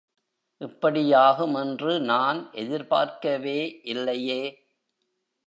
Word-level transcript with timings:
இப்படியாகும் 0.61 1.53
என்று 1.55 1.99
நான் 2.01 2.51
எதிர்பார்க்கவே 2.53 3.59
இல்லையே! 3.83 4.41